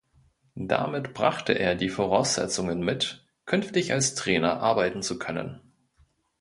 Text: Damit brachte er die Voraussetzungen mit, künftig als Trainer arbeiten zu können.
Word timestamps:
Damit 0.55 1.13
brachte 1.13 1.53
er 1.53 1.75
die 1.75 1.89
Voraussetzungen 1.89 2.79
mit, 2.83 3.23
künftig 3.45 3.93
als 3.93 4.15
Trainer 4.15 4.59
arbeiten 4.59 5.03
zu 5.03 5.19
können. 5.19 5.61